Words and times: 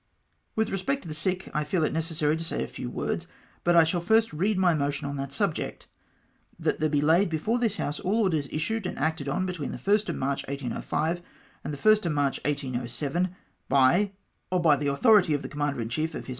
"'With 0.55 0.71
respect 0.71 1.03
to 1.03 1.07
the 1.07 1.13
sick, 1.13 1.47
I 1.53 1.63
feel 1.63 1.83
it 1.83 1.93
necessary 1.93 2.35
to 2.35 2.43
say 2.43 2.63
a 2.63 2.67
few 2.67 2.89
words, 2.89 3.27
but 3.63 3.75
I 3.75 3.83
shall 3.83 4.01
first 4.01 4.33
read 4.33 4.57
my 4.57 4.73
motion 4.73 5.07
on 5.07 5.15
that 5.17 5.31
subject 5.31 5.85
—"That 6.59 6.79
there 6.79 6.89
be 6.89 7.01
laid 7.01 7.29
before 7.29 7.59
this 7.59 7.77
House 7.77 7.99
all 7.99 8.21
orders 8.23 8.47
issued 8.51 8.87
and 8.87 8.97
acted 8.97 9.29
on 9.29 9.45
between 9.45 9.71
the 9.71 9.77
1st 9.77 10.09
of 10.09 10.15
March, 10.15 10.41
1805, 10.47 11.21
and 11.63 11.71
the 11.71 11.77
1st 11.77 12.07
of 12.07 12.13
March, 12.13 12.39
1807, 12.45 13.35
by, 13.69 14.13
or 14.49 14.59
by 14.59 14.75
the 14.75 14.87
authority 14.87 15.35
of 15.35 15.43
the 15.43 15.49
Commander 15.49 15.79
in 15.81 15.89
chief 15.89 16.15
of 16.15 16.23
H.M.' 16.23 16.29